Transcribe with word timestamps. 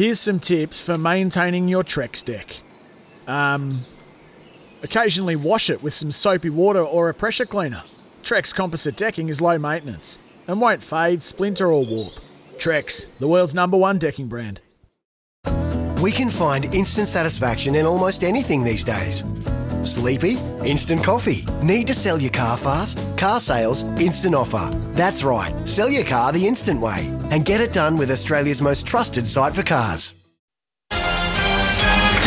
Here's 0.00 0.18
some 0.18 0.40
tips 0.40 0.80
for 0.80 0.96
maintaining 0.96 1.68
your 1.68 1.84
Trex 1.84 2.24
deck. 2.24 2.62
Um, 3.26 3.84
occasionally 4.82 5.36
wash 5.36 5.68
it 5.68 5.82
with 5.82 5.92
some 5.92 6.10
soapy 6.10 6.48
water 6.48 6.82
or 6.82 7.10
a 7.10 7.12
pressure 7.12 7.44
cleaner. 7.44 7.82
Trex 8.22 8.54
composite 8.54 8.96
decking 8.96 9.28
is 9.28 9.42
low 9.42 9.58
maintenance 9.58 10.18
and 10.48 10.58
won't 10.58 10.82
fade, 10.82 11.22
splinter, 11.22 11.70
or 11.70 11.84
warp. 11.84 12.14
Trex, 12.56 13.08
the 13.18 13.28
world's 13.28 13.54
number 13.54 13.76
one 13.76 13.98
decking 13.98 14.26
brand. 14.26 14.62
We 16.02 16.12
can 16.12 16.30
find 16.30 16.64
instant 16.74 17.08
satisfaction 17.08 17.74
in 17.74 17.84
almost 17.84 18.24
anything 18.24 18.64
these 18.64 18.84
days. 18.84 19.22
Sleepy? 19.82 20.38
Instant 20.64 21.02
coffee. 21.02 21.44
Need 21.62 21.86
to 21.86 21.94
sell 21.94 22.20
your 22.20 22.30
car 22.30 22.56
fast? 22.56 22.98
Car 23.16 23.40
sales, 23.40 23.84
instant 23.98 24.34
offer. 24.34 24.68
That's 24.92 25.22
right, 25.22 25.54
sell 25.68 25.90
your 25.90 26.04
car 26.04 26.32
the 26.32 26.46
instant 26.46 26.80
way 26.80 27.06
and 27.30 27.44
get 27.44 27.60
it 27.60 27.72
done 27.72 27.96
with 27.96 28.10
Australia's 28.10 28.60
most 28.60 28.86
trusted 28.86 29.26
site 29.26 29.54
for 29.54 29.62
cars. 29.62 30.14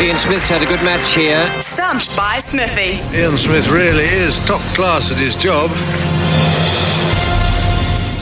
Ian 0.00 0.18
Smith's 0.18 0.48
had 0.48 0.60
a 0.60 0.66
good 0.66 0.82
match 0.82 1.14
here. 1.14 1.48
Stumped 1.60 2.16
by 2.16 2.38
Smithy. 2.38 3.00
Ian 3.16 3.36
Smith 3.36 3.70
really 3.70 4.04
is 4.04 4.44
top 4.44 4.60
class 4.74 5.12
at 5.12 5.18
his 5.18 5.36
job. 5.36 5.70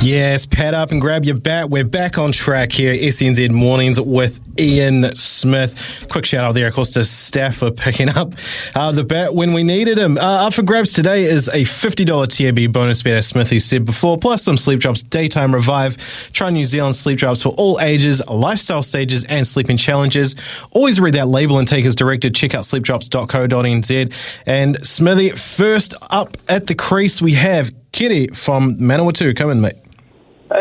Yes, 0.02 0.46
pad 0.46 0.74
up 0.74 0.90
and 0.90 1.00
grab 1.00 1.24
your 1.24 1.36
bat. 1.36 1.70
We're 1.70 1.84
back 1.84 2.18
on 2.18 2.32
track 2.32 2.72
here, 2.72 2.92
SNZ 2.92 3.52
Mornings 3.52 4.00
with 4.00 4.42
Ian 4.58 5.14
Smith. 5.14 6.06
Quick 6.10 6.24
shout 6.24 6.44
out 6.44 6.54
there, 6.54 6.66
of 6.66 6.74
course, 6.74 6.90
to 6.94 7.04
staff 7.04 7.58
for 7.58 7.70
picking 7.70 8.08
up 8.08 8.34
uh, 8.74 8.90
the 8.90 9.04
bat 9.04 9.32
when 9.32 9.52
we 9.52 9.62
needed 9.62 9.98
him. 9.98 10.18
Uh, 10.18 10.48
up 10.48 10.54
for 10.54 10.64
grabs 10.64 10.92
today 10.92 11.22
is 11.22 11.46
a 11.46 11.62
$50 11.62 12.26
TAB 12.26 12.72
bonus 12.72 13.00
bet, 13.00 13.14
as 13.14 13.28
Smithy 13.28 13.60
said 13.60 13.84
before, 13.84 14.18
plus 14.18 14.42
some 14.42 14.56
Sleep 14.56 14.80
Drops 14.80 15.04
Daytime 15.04 15.54
Revive. 15.54 15.96
Try 16.32 16.50
New 16.50 16.64
Zealand 16.64 16.96
Sleep 16.96 17.16
Drops 17.16 17.40
for 17.40 17.50
all 17.50 17.78
ages, 17.80 18.20
lifestyle 18.26 18.82
stages, 18.82 19.24
and 19.26 19.46
sleeping 19.46 19.76
challenges. 19.76 20.34
Always 20.72 20.98
read 20.98 21.14
that 21.14 21.28
label 21.28 21.58
and 21.58 21.68
take 21.68 21.86
as 21.86 21.94
directed. 21.94 22.34
Check 22.34 22.56
out 22.56 22.64
sleepdrops.co.nz. 22.64 24.12
And 24.46 24.84
Smithy, 24.84 25.30
first 25.36 25.94
up 26.10 26.36
at 26.48 26.66
the 26.66 26.74
crease, 26.74 27.22
we 27.22 27.34
have 27.34 27.70
Kitty 27.92 28.26
from 28.28 28.78
Manawatu. 28.78 29.36
Come 29.36 29.50
in, 29.50 29.60
mate. 29.60 29.76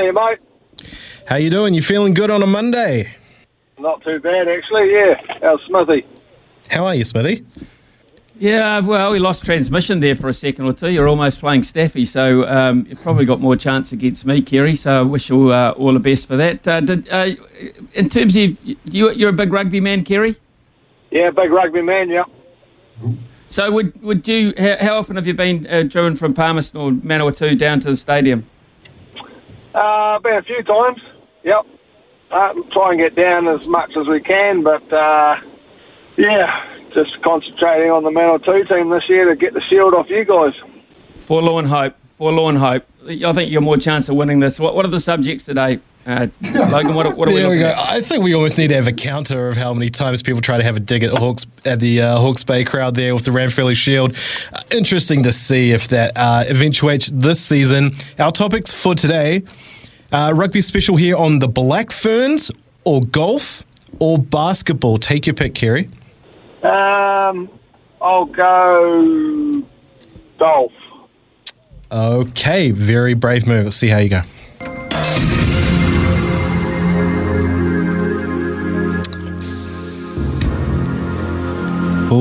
Hey, 0.02 0.10
mate. 0.10 0.40
How 1.28 1.36
you 1.36 1.52
doing? 1.52 1.76
You 1.76 1.84
feeling 1.84 2.16
good 2.16 2.32
on 2.32 2.42
a 2.42 2.48
Monday? 2.48 3.08
Not 3.78 4.04
too 4.04 4.20
bad, 4.20 4.48
actually. 4.48 4.92
Yeah. 4.92 5.22
How's 5.44 5.62
Smithy? 5.62 6.08
How 6.72 6.88
are 6.88 6.96
you, 6.96 7.06
Smithy? 7.06 7.46
Yeah, 8.40 8.80
well, 8.80 9.12
we 9.12 9.20
lost 9.20 9.46
transmission 9.46 10.00
there 10.00 10.16
for 10.16 10.28
a 10.28 10.34
second 10.34 10.66
or 10.66 10.74
two. 10.74 10.90
You're 10.90 11.08
almost 11.08 11.40
playing 11.40 11.62
Staffy, 11.62 12.06
so 12.06 12.48
um, 12.48 12.88
you 12.90 12.96
probably 12.96 13.26
got 13.26 13.42
more 13.42 13.56
chance 13.56 13.92
against 13.92 14.26
me, 14.26 14.42
Kerry. 14.42 14.74
So 14.74 15.02
I 15.02 15.04
wish 15.04 15.30
you 15.30 15.50
uh, 15.52 15.76
all 15.78 15.94
the 15.94 16.00
best 16.00 16.26
for 16.26 16.36
that. 16.36 16.68
Uh, 16.68 16.82
did, 16.82 17.08
uh, 17.10 17.36
in 17.94 18.10
terms 18.10 18.36
of 18.36 18.42
you, 18.42 19.12
you're 19.12 19.30
a 19.30 19.34
big 19.34 19.54
rugby 19.54 19.82
man, 19.82 20.04
Kerry. 20.04 20.36
Yeah, 21.12 21.30
big 21.30 21.52
rugby 21.52 21.84
man. 21.84 22.10
Yeah. 22.10 22.24
So 23.50 23.70
would 23.70 24.02
would 24.02 24.28
you? 24.28 24.56
How, 24.58 24.78
how 24.80 24.98
often 24.98 25.16
have 25.18 25.28
you 25.28 25.36
been 25.36 25.68
uh, 25.68 25.84
driven 25.84 26.16
from 26.16 26.34
Palmerston 26.34 26.82
or 26.82 26.90
Manawatu 26.90 27.56
down 27.56 27.82
to 27.82 27.92
the 27.92 27.98
stadium? 27.98 28.48
Uh, 29.74 30.20
been 30.20 30.36
a 30.36 30.42
few 30.42 30.64
times. 30.64 31.02
Yep. 31.44 31.66
Uh, 32.30 32.54
try 32.72 32.92
and 32.92 33.00
get 33.00 33.16
down 33.16 33.48
as 33.48 33.68
much 33.68 33.98
as 33.98 34.08
we 34.08 34.22
can, 34.22 34.64
but 34.64 34.92
uh, 34.94 35.40
yeah, 36.18 36.66
just 36.92 37.22
concentrating 37.22 37.92
on 37.92 38.04
the 38.04 38.10
Manawatu 38.10 38.68
team 38.68 38.90
this 38.90 39.10
year 39.10 39.26
to 39.26 39.36
get 39.36 39.54
the 39.54 39.62
shield 39.62 39.94
off 39.94 40.10
you 40.10 40.24
guys. 40.24 40.54
Forlorn 41.20 41.66
hope. 41.66 41.96
Forlorn 42.18 42.56
hope. 42.56 42.86
I 43.06 43.34
think 43.34 43.52
you're 43.52 43.62
more 43.62 43.78
chance 43.78 44.08
of 44.08 44.16
winning 44.16 44.40
this. 44.40 44.60
What, 44.60 44.76
what 44.76 44.86
are 44.86 44.90
the 44.90 45.00
subjects 45.00 45.46
today? 45.46 45.80
Uh, 46.06 46.28
Logan, 46.42 46.96
what, 46.96 47.16
what 47.16 47.28
are 47.28 47.32
we 47.34 47.42
there 47.42 47.50
we 47.50 47.60
go. 47.60 47.68
at? 47.68 47.78
I 47.78 48.02
think 48.02 48.24
we 48.24 48.34
almost 48.34 48.58
need 48.58 48.70
to 48.70 48.76
have 48.76 48.88
a 48.88 48.94
counter 48.94 49.48
of 49.48 49.56
how 49.56 49.72
many 49.74 49.92
times 49.92 50.24
people 50.24 50.42
try 50.42 50.58
to 50.58 50.64
have 50.64 50.76
a 50.76 50.80
dig 50.80 51.04
at 51.04 51.14
Hawks 51.14 51.46
at 51.64 51.80
the 51.80 52.02
uh, 52.02 52.18
Hawke's 52.18 52.44
Bay 52.44 52.64
crowd 52.64 52.96
there 52.96 53.14
with 53.14 53.26
the 53.26 53.32
Ranfurly 53.32 53.76
Shield. 53.76 54.16
Uh, 54.52 54.62
interesting 54.72 55.22
to 55.24 55.32
see 55.32 55.72
if 55.72 55.90
that 55.90 56.18
uh, 56.18 56.44
eventuates 56.48 57.12
this 57.14 57.40
season. 57.40 57.92
Our 58.18 58.32
topics 58.32 58.74
for 58.74 58.96
today: 58.96 59.44
uh, 60.12 60.34
rugby 60.36 60.62
special 60.62 60.96
here 60.96 61.16
on 61.16 61.38
the 61.38 61.48
Black 61.48 61.92
Ferns, 61.92 62.50
or 62.84 63.02
golf, 63.02 63.64
or 64.00 64.18
basketball. 64.18 64.98
Take 64.98 65.28
your 65.28 65.36
pick, 65.36 65.54
Kerry. 65.54 65.88
Um, 66.64 67.48
I'll 68.02 68.26
go 68.26 69.64
golf. 70.40 70.74
Okay, 71.92 72.72
very 72.72 73.14
brave 73.14 73.46
move. 73.46 73.66
Let's 73.66 73.76
see 73.76 73.90
how 73.90 74.00
you 74.00 74.10
go. 74.10 74.22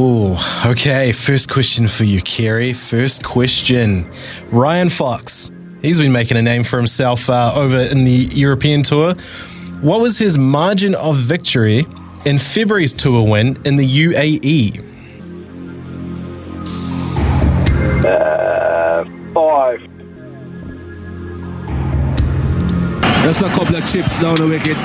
Oh, 0.02 0.64
okay. 0.64 1.12
First 1.12 1.50
question 1.50 1.86
for 1.86 2.04
you, 2.04 2.22
Kerry. 2.22 2.72
First 2.72 3.22
question. 3.22 4.10
Ryan 4.50 4.88
Fox. 4.88 5.50
He's 5.82 5.98
been 5.98 6.10
making 6.10 6.38
a 6.38 6.42
name 6.42 6.64
for 6.64 6.78
himself 6.78 7.28
uh, 7.28 7.52
over 7.54 7.76
in 7.76 8.04
the 8.04 8.28
European 8.32 8.82
tour. 8.82 9.12
What 9.82 10.00
was 10.00 10.18
his 10.18 10.38
margin 10.38 10.94
of 10.94 11.18
victory 11.18 11.84
in 12.24 12.38
February's 12.38 12.94
tour 12.94 13.28
win 13.28 13.58
in 13.66 13.76
the? 13.76 13.86
UAE? 13.86 14.78
Uh, 18.02 19.04
five. 19.34 19.80
Just 23.22 23.42
a 23.42 23.48
couple 23.48 23.76
of 23.76 23.92
chips 23.92 24.18
down 24.18 24.36
the 24.36 24.48
wicket, 24.48 24.78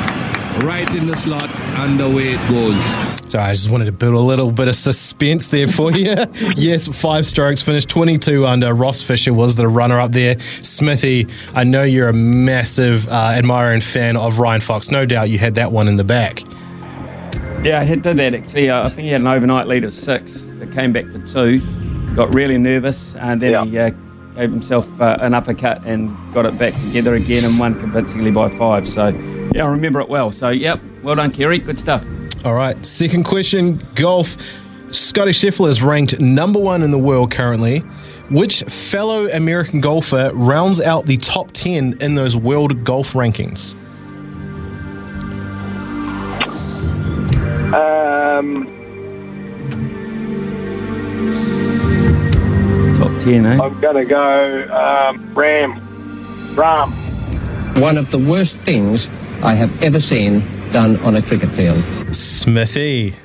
right 0.65 0.93
in 0.93 1.07
the 1.07 1.15
slot, 1.15 1.49
and 1.79 2.01
away 2.01 2.33
it 2.33 2.49
goes. 2.49 3.14
Sorry, 3.35 3.49
I 3.49 3.53
just 3.53 3.69
wanted 3.69 3.83
to 3.87 3.91
build 3.91 4.13
a 4.13 4.19
little 4.19 4.49
bit 4.49 4.69
of 4.69 4.77
suspense 4.77 5.49
there 5.49 5.67
for 5.67 5.91
you. 5.91 6.15
yes, 6.55 6.87
five 6.87 7.27
strokes, 7.27 7.61
finished 7.61 7.89
22 7.89 8.45
under. 8.45 8.73
Ross 8.73 9.01
Fisher 9.01 9.33
was 9.33 9.57
the 9.57 9.67
runner 9.67 9.99
up 9.99 10.13
there. 10.13 10.39
Smithy, 10.61 11.27
I 11.53 11.65
know 11.65 11.83
you're 11.83 12.07
a 12.07 12.13
massive 12.13 13.05
uh, 13.09 13.33
admirer 13.35 13.73
and 13.73 13.83
fan 13.83 14.15
of 14.15 14.39
Ryan 14.39 14.61
Fox. 14.61 14.89
No 14.89 15.05
doubt 15.05 15.29
you 15.31 15.37
had 15.37 15.55
that 15.55 15.73
one 15.73 15.89
in 15.89 15.97
the 15.97 16.03
back. 16.05 16.43
Yeah, 17.61 17.81
I 17.81 17.85
did 17.93 18.03
that 18.03 18.33
actually. 18.33 18.69
Uh, 18.69 18.85
I 18.85 18.87
think 18.87 19.01
he 19.01 19.09
had 19.09 19.19
an 19.19 19.27
overnight 19.27 19.67
lead 19.67 19.83
of 19.83 19.91
six. 19.91 20.41
It 20.41 20.71
came 20.71 20.93
back 20.93 21.07
to 21.07 21.19
two. 21.27 21.59
Got 22.15 22.33
really 22.33 22.57
nervous, 22.57 23.15
and 23.15 23.41
then 23.41 23.67
he 23.67 23.77
uh, 23.77 23.89
gave 24.37 24.49
himself 24.49 24.87
uh, 25.01 25.17
an 25.19 25.33
uppercut 25.33 25.85
and 25.85 26.09
got 26.33 26.45
it 26.45 26.57
back 26.57 26.73
together 26.75 27.15
again 27.15 27.43
and 27.43 27.59
won 27.59 27.77
convincingly 27.81 28.31
by 28.31 28.47
five. 28.47 28.87
So, 28.87 29.09
yeah, 29.53 29.65
I 29.65 29.67
remember 29.67 29.99
it 29.99 30.07
well. 30.07 30.31
So, 30.31 30.51
yep, 30.51 30.81
well 31.03 31.15
done, 31.15 31.33
Kerry. 31.33 31.57
Good 31.57 31.79
stuff. 31.79 32.01
All 32.45 32.53
right, 32.53 32.85
second 32.85 33.23
question 33.23 33.83
golf. 33.95 34.37
Scottie 34.91 35.31
Scheffler 35.31 35.67
is 35.67 35.81
ranked 35.81 36.19
number 36.19 36.59
one 36.59 36.83
in 36.83 36.91
the 36.91 36.99
world 36.99 37.31
currently. 37.31 37.79
Which 38.29 38.61
fellow 38.63 39.27
American 39.29 39.81
golfer 39.81 40.29
rounds 40.31 40.79
out 40.79 41.07
the 41.07 41.17
top 41.17 41.49
10 41.53 41.97
in 42.01 42.13
those 42.13 42.37
world 42.37 42.83
golf 42.83 43.13
rankings? 43.13 43.73
Um, 47.73 48.67
Top 52.99 53.23
10, 53.23 53.45
eh? 53.47 53.59
I'm 53.59 53.81
going 53.81 53.95
to 53.95 54.05
go 54.05 54.61
um, 54.65 55.33
Rahm. 55.33 55.79
Rahm. 56.53 57.81
One 57.81 57.97
of 57.97 58.11
the 58.11 58.19
worst 58.19 58.59
things 58.59 59.09
I 59.41 59.55
have 59.55 59.81
ever 59.81 59.99
seen 59.99 60.43
done 60.71 60.97
on 60.97 61.15
a 61.15 61.23
cricket 61.23 61.49
field. 61.49 61.83
Smithy. 62.11 63.15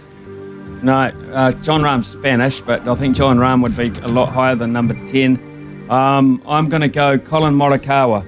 No, 0.82 0.94
uh, 1.32 1.52
Jon 1.52 1.82
Rahm's 1.82 2.08
Spanish, 2.08 2.60
but 2.60 2.88
I 2.88 2.94
think 2.94 3.16
John 3.16 3.38
Rahm 3.38 3.62
would 3.62 3.76
be 3.76 3.88
a 4.00 4.08
lot 4.08 4.30
higher 4.30 4.54
than 4.54 4.72
number 4.72 4.94
10. 5.08 5.86
Um, 5.90 6.42
I'm 6.46 6.68
going 6.68 6.82
to 6.82 6.88
go 6.88 7.18
Collin 7.18 7.54
Morikawa. 7.54 8.24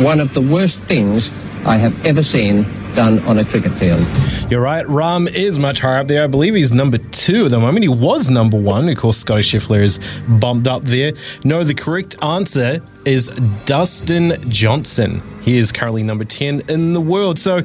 One 0.00 0.20
of 0.20 0.34
the 0.34 0.40
worst 0.40 0.82
things 0.82 1.30
I 1.66 1.76
have 1.76 2.06
ever 2.06 2.22
seen 2.22 2.64
done 2.96 3.20
on 3.20 3.38
a 3.38 3.44
cricket 3.44 3.72
field. 3.72 4.04
You're 4.50 4.60
right. 4.60 4.84
Rahm 4.86 5.32
is 5.32 5.58
much 5.58 5.80
higher 5.80 5.98
up 5.98 6.08
there. 6.08 6.24
I 6.24 6.26
believe 6.26 6.54
he's 6.54 6.72
number 6.72 6.98
two 6.98 7.44
at 7.44 7.50
the 7.50 7.60
moment. 7.60 7.84
He 7.84 7.88
was 7.88 8.30
number 8.30 8.58
one. 8.58 8.88
Of 8.88 8.96
course, 8.96 9.18
Scottie 9.18 9.42
Scheffler 9.42 9.82
is 9.82 10.00
bumped 10.40 10.66
up 10.66 10.82
there. 10.82 11.12
No, 11.44 11.62
the 11.62 11.74
correct 11.74 12.16
answer 12.22 12.82
is 13.04 13.28
Dustin 13.66 14.50
Johnson. 14.50 15.22
He 15.42 15.58
is 15.58 15.70
currently 15.70 16.02
number 16.02 16.24
10 16.24 16.62
in 16.68 16.94
the 16.94 17.00
world. 17.00 17.38
So 17.38 17.62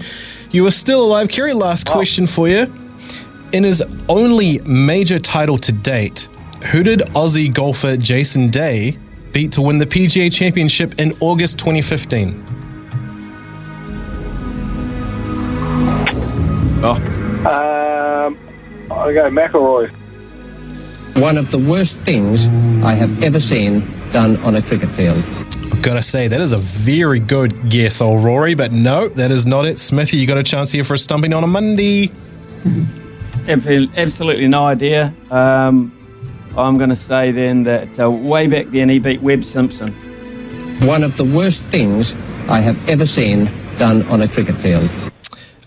you 0.52 0.66
are 0.68 0.72
still 0.72 1.04
alive. 1.04 1.30
Kerry, 1.30 1.54
last 1.54 1.88
question 1.88 2.28
for 2.28 2.48
you. 2.48 2.72
In 3.54 3.64
his 3.64 3.82
only 4.08 4.60
major 4.60 5.18
title 5.18 5.58
to 5.58 5.72
date, 5.72 6.30
who 6.72 6.84
did 6.84 7.00
Aussie 7.16 7.52
golfer 7.52 7.98
Jason 7.98 8.50
Day 8.50 8.98
beat 9.32 9.52
to 9.54 9.62
win 9.62 9.78
the 9.78 9.86
PGA 9.86 10.32
Championship 10.32 11.00
in 11.00 11.18
August 11.22 11.58
2015? 11.58 12.46
Oh, 16.84 16.96
Um, 17.46 18.38
I'll 18.90 19.14
go 19.14 19.30
McIlroy. 19.30 19.90
One 21.18 21.38
of 21.38 21.52
the 21.52 21.58
worst 21.58 22.00
things 22.00 22.48
I 22.84 22.94
have 22.94 23.24
ever 23.24 23.40
seen 23.40 23.84
done 24.12 24.38
on 24.38 24.56
a 24.56 24.62
cricket 24.62 24.90
field. 24.90 25.24
I've 25.72 25.82
Gotta 25.82 26.02
say, 26.02 26.28
that 26.28 26.42
is 26.42 26.54
a 26.54 26.58
very 26.58 27.20
good 27.20 27.70
guess, 27.70 28.02
old 28.02 28.24
Rory, 28.24 28.56
but 28.56 28.72
no, 28.72 29.10
that 29.10 29.32
is 29.32 29.46
not 29.46 29.66
it. 29.66 29.78
Smithy, 29.78 30.18
you 30.18 30.26
got 30.28 30.38
a 30.38 30.44
chance 30.44 30.72
here 30.72 30.84
for 30.84 30.96
a 30.96 30.98
stumping 30.98 31.34
on 31.34 31.44
a 31.44 31.48
Monday. 31.48 32.10
Absolutely 33.48 34.48
no 34.48 34.66
idea. 34.66 35.14
Um, 35.30 35.92
I'm 36.58 36.78
going 36.78 36.90
to 36.90 36.96
say 36.96 37.32
then 37.32 37.64
that 37.64 38.00
uh, 38.00 38.10
way 38.10 38.48
back 38.48 38.68
then 38.68 38.90
he 38.90 39.00
beat 39.00 39.22
Webb 39.22 39.44
Simpson. 39.44 39.94
One 40.88 41.04
of 41.04 41.16
the 41.18 41.26
worst 41.26 41.64
things 41.66 42.16
I 42.50 42.60
have 42.60 42.90
ever 42.90 43.06
seen 43.06 43.50
done 43.78 44.04
on 44.08 44.22
a 44.22 44.28
cricket 44.28 44.56
field. 44.58 44.90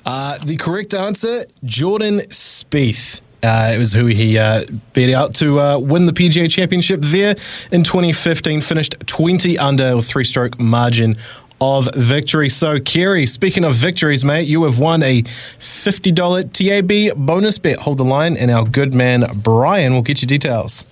Uh, 0.04 0.38
the 0.38 0.56
correct 0.56 0.94
answer, 0.94 1.44
Jordan 1.64 2.20
Spieth. 2.30 3.20
Uh, 3.42 3.72
it 3.74 3.78
was 3.78 3.92
who 3.92 4.06
he 4.06 4.38
uh, 4.38 4.64
beat 4.94 5.12
out 5.12 5.34
to 5.34 5.60
uh, 5.60 5.78
win 5.78 6.06
the 6.06 6.12
PGA 6.12 6.50
Championship 6.50 7.00
there 7.02 7.34
in 7.70 7.84
2015. 7.84 8.62
Finished 8.62 8.94
20 9.06 9.58
under 9.58 9.96
with 9.96 10.06
three 10.06 10.24
stroke 10.24 10.58
margin 10.58 11.16
of 11.60 11.88
victory. 11.94 12.48
So, 12.48 12.80
Kerry, 12.80 13.26
speaking 13.26 13.64
of 13.64 13.74
victories, 13.74 14.24
mate, 14.24 14.46
you 14.46 14.64
have 14.64 14.78
won 14.78 15.02
a 15.02 15.22
$50 15.22 16.52
TAB 16.52 17.16
bonus 17.26 17.58
bet. 17.58 17.80
Hold 17.80 17.98
the 17.98 18.04
line, 18.04 18.36
and 18.36 18.50
our 18.50 18.64
good 18.64 18.94
man 18.94 19.26
Brian 19.34 19.92
will 19.92 20.02
get 20.02 20.22
you 20.22 20.28
details. 20.28 20.86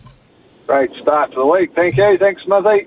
Great 0.66 0.94
start 0.94 1.30
to 1.32 1.36
the 1.36 1.46
week. 1.46 1.74
Thank 1.74 1.96
you. 1.96 2.18
Thanks, 2.18 2.42
Smithy. 2.42 2.86